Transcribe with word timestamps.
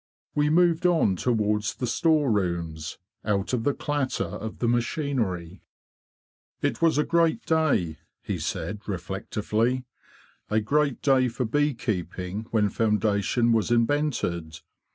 We 0.33 0.49
moved 0.49 0.87
on 0.87 1.15
towards 1.15 1.75
the 1.75 1.85
store 1.85 2.31
rooms, 2.31 2.97
out 3.23 3.53
of 3.53 3.63
the 3.65 3.73
clatter 3.75 4.23
of 4.25 4.57
the 4.57 4.67
machinery. 4.67 5.59
90 5.59 5.59
THE 5.59 5.59
BEE 5.59 5.67
MASTER 5.83 6.65
OF 6.65 6.73
WARRILOW 6.73 6.73
""Tt 6.73 6.81
was 6.81 6.97
a 6.97 7.03
great 7.03 7.45
day,"' 7.45 7.97
he 8.23 8.39
said, 8.39 8.81
reflectively, 8.87 9.85
"a 10.49 10.59
great 10.59 11.03
day 11.03 11.27
for 11.27 11.45
bee 11.45 11.75
keeping 11.75 12.47
when 12.49 12.69
foundation 12.71 13.51
was 13.51 13.69
invented. 13.69 14.61